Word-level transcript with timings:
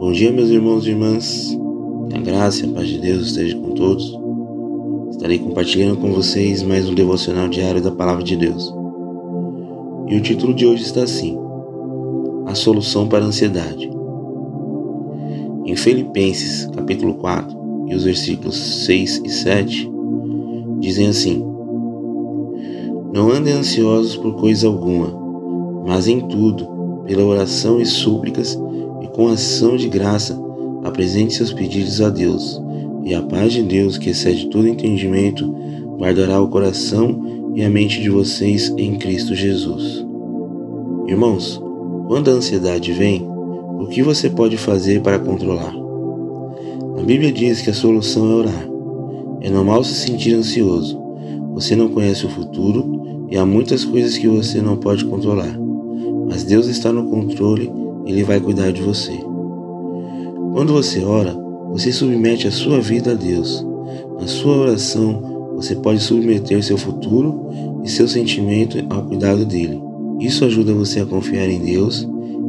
Bom 0.00 0.12
dia, 0.12 0.32
meus 0.32 0.48
irmãos 0.48 0.86
e 0.86 0.92
irmãs. 0.92 1.58
Que 2.08 2.16
a 2.16 2.20
graça 2.22 2.64
e 2.64 2.70
a 2.70 2.72
paz 2.72 2.88
de 2.88 2.98
Deus 2.98 3.26
esteja 3.26 3.54
com 3.58 3.72
todos. 3.72 4.18
Estarei 5.10 5.38
compartilhando 5.38 5.98
com 5.98 6.10
vocês 6.10 6.62
mais 6.62 6.88
um 6.88 6.94
devocional 6.94 7.50
diário 7.50 7.82
da 7.82 7.90
Palavra 7.90 8.24
de 8.24 8.34
Deus. 8.34 8.74
E 10.08 10.16
o 10.16 10.22
título 10.22 10.54
de 10.54 10.64
hoje 10.64 10.84
está 10.84 11.02
assim: 11.02 11.36
A 12.46 12.54
solução 12.54 13.06
para 13.08 13.22
a 13.22 13.28
ansiedade. 13.28 13.90
Em 15.66 15.76
Filipenses, 15.76 16.64
capítulo 16.74 17.12
4, 17.16 17.84
e 17.88 17.94
os 17.94 18.04
versículos 18.04 18.56
6 18.86 19.20
e 19.22 19.28
7, 19.28 19.92
dizem 20.78 21.08
assim: 21.08 21.44
Não 23.12 23.30
andem 23.30 23.52
ansiosos 23.52 24.16
por 24.16 24.36
coisa 24.36 24.66
alguma, 24.66 25.14
mas 25.86 26.08
em 26.08 26.20
tudo, 26.20 26.66
pela 27.04 27.22
oração 27.22 27.78
e 27.78 27.84
súplicas 27.84 28.58
com 29.14 29.28
ação 29.28 29.76
de 29.76 29.88
graça, 29.88 30.38
apresente 30.84 31.34
seus 31.34 31.52
pedidos 31.52 32.00
a 32.00 32.08
Deus, 32.08 32.60
e 33.04 33.14
a 33.14 33.22
paz 33.22 33.52
de 33.52 33.62
Deus, 33.62 33.98
que 33.98 34.10
excede 34.10 34.48
todo 34.48 34.68
entendimento, 34.68 35.46
guardará 35.98 36.40
o 36.40 36.48
coração 36.48 37.52
e 37.54 37.64
a 37.64 37.70
mente 37.70 38.00
de 38.00 38.10
vocês 38.10 38.72
em 38.76 38.96
Cristo 38.96 39.34
Jesus. 39.34 40.04
Irmãos, 41.06 41.60
quando 42.06 42.30
a 42.30 42.34
ansiedade 42.34 42.92
vem, 42.92 43.26
o 43.78 43.86
que 43.86 44.02
você 44.02 44.28
pode 44.28 44.56
fazer 44.56 45.00
para 45.00 45.18
controlar? 45.18 45.74
A 46.98 47.02
Bíblia 47.02 47.32
diz 47.32 47.62
que 47.62 47.70
a 47.70 47.74
solução 47.74 48.30
é 48.30 48.34
orar. 48.34 48.68
É 49.40 49.48
normal 49.48 49.82
se 49.82 49.94
sentir 49.94 50.34
ansioso. 50.34 51.00
Você 51.54 51.74
não 51.74 51.88
conhece 51.88 52.26
o 52.26 52.30
futuro 52.30 53.26
e 53.30 53.36
há 53.36 53.46
muitas 53.46 53.84
coisas 53.84 54.18
que 54.18 54.28
você 54.28 54.60
não 54.60 54.76
pode 54.76 55.04
controlar 55.04 55.58
mas 56.30 56.44
Deus 56.44 56.68
está 56.68 56.92
no 56.92 57.10
controle 57.10 57.68
Ele 58.06 58.22
vai 58.24 58.40
cuidar 58.40 58.72
de 58.72 58.82
você. 58.82 59.12
Quando 60.52 60.72
você 60.72 61.04
ora, 61.04 61.36
você 61.70 61.92
submete 61.92 62.48
a 62.48 62.50
sua 62.50 62.80
vida 62.80 63.12
a 63.12 63.14
Deus. 63.14 63.64
Na 64.20 64.26
sua 64.26 64.56
oração, 64.56 65.52
você 65.54 65.76
pode 65.76 66.00
submeter 66.00 66.62
seu 66.62 66.76
futuro 66.76 67.48
e 67.84 67.88
seu 67.88 68.08
sentimento 68.08 68.78
ao 68.90 69.02
cuidado 69.04 69.44
dele. 69.44 69.80
Isso 70.18 70.44
ajuda 70.44 70.74
você 70.74 71.00
a 71.00 71.06
confiar 71.06 71.48
em 71.48 71.60
Deus 71.60 72.08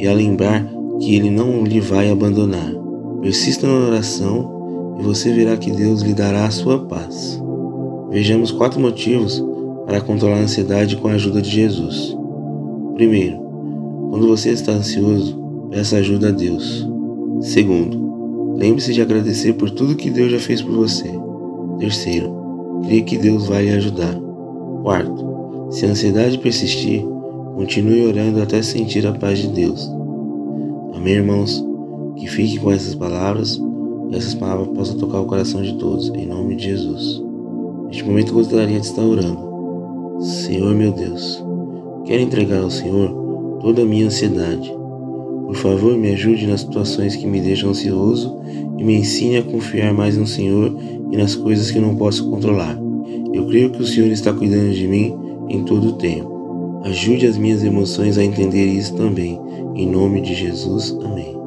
e 0.00 0.08
a 0.08 0.14
lembrar 0.14 0.66
que 0.98 1.14
Ele 1.14 1.30
não 1.30 1.64
lhe 1.64 1.80
vai 1.80 2.10
abandonar. 2.10 2.72
Persista 3.20 3.66
na 3.66 3.88
oração 3.88 4.96
e 4.98 5.02
você 5.02 5.32
verá 5.32 5.56
que 5.56 5.70
Deus 5.70 6.02
lhe 6.02 6.14
dará 6.14 6.46
a 6.46 6.50
sua 6.50 6.78
paz. 6.78 7.40
Vejamos 8.10 8.50
quatro 8.50 8.80
motivos 8.80 9.44
para 9.86 10.00
controlar 10.00 10.36
a 10.36 10.42
ansiedade 10.42 10.96
com 10.96 11.08
a 11.08 11.12
ajuda 11.12 11.42
de 11.42 11.50
Jesus. 11.50 12.16
Primeiro, 12.94 13.38
quando 14.10 14.28
você 14.28 14.50
está 14.50 14.72
ansioso, 14.72 15.41
peça 15.72 15.96
ajuda 15.96 16.28
a 16.28 16.30
Deus. 16.30 16.86
Segundo, 17.40 18.54
lembre-se 18.56 18.92
de 18.92 19.00
agradecer 19.00 19.54
por 19.54 19.70
tudo 19.70 19.96
que 19.96 20.10
Deus 20.10 20.30
já 20.30 20.38
fez 20.38 20.60
por 20.60 20.74
você. 20.74 21.10
Terceiro, 21.78 22.30
creia 22.84 23.02
que 23.02 23.16
Deus 23.16 23.46
vai 23.46 23.64
lhe 23.64 23.70
ajudar. 23.70 24.14
Quarto, 24.82 25.68
se 25.70 25.86
a 25.86 25.88
ansiedade 25.88 26.38
persistir, 26.38 27.02
continue 27.56 28.06
orando 28.06 28.42
até 28.42 28.62
sentir 28.62 29.06
a 29.06 29.12
paz 29.12 29.38
de 29.38 29.48
Deus. 29.48 29.90
Amém, 30.94 31.14
irmãos? 31.14 31.64
Que 32.16 32.26
fique 32.26 32.58
com 32.58 32.70
essas 32.70 32.94
palavras 32.94 33.60
e 34.10 34.16
essas 34.16 34.34
palavras 34.34 34.68
possam 34.68 34.98
tocar 34.98 35.20
o 35.20 35.26
coração 35.26 35.62
de 35.62 35.74
todos, 35.78 36.10
em 36.10 36.26
nome 36.26 36.54
de 36.54 36.64
Jesus. 36.64 37.22
Neste 37.86 38.04
momento 38.04 38.34
gostaria 38.34 38.78
de 38.78 38.86
estar 38.86 39.02
orando. 39.02 39.50
Senhor 40.20 40.74
meu 40.74 40.92
Deus, 40.92 41.42
quero 42.04 42.22
entregar 42.22 42.62
ao 42.62 42.70
Senhor 42.70 43.58
toda 43.60 43.82
a 43.82 43.86
minha 43.86 44.06
ansiedade. 44.06 44.81
Por 45.46 45.56
favor, 45.56 45.96
me 45.96 46.10
ajude 46.10 46.46
nas 46.46 46.60
situações 46.60 47.16
que 47.16 47.26
me 47.26 47.40
deixam 47.40 47.70
ansioso 47.70 48.38
e 48.78 48.84
me 48.84 48.94
ensine 48.94 49.38
a 49.38 49.42
confiar 49.42 49.92
mais 49.92 50.16
no 50.16 50.26
Senhor 50.26 50.74
e 51.10 51.16
nas 51.16 51.34
coisas 51.34 51.70
que 51.70 51.78
não 51.78 51.96
posso 51.96 52.28
controlar. 52.30 52.78
Eu 53.32 53.46
creio 53.46 53.70
que 53.70 53.82
o 53.82 53.86
Senhor 53.86 54.10
está 54.10 54.32
cuidando 54.32 54.72
de 54.72 54.86
mim 54.86 55.14
em 55.48 55.64
todo 55.64 55.88
o 55.88 55.92
tempo. 55.92 56.80
Ajude 56.84 57.26
as 57.26 57.36
minhas 57.36 57.62
emoções 57.62 58.18
a 58.18 58.24
entender 58.24 58.66
isso 58.66 58.94
também. 58.94 59.38
Em 59.74 59.88
nome 59.88 60.20
de 60.20 60.34
Jesus, 60.34 60.96
amém. 61.04 61.41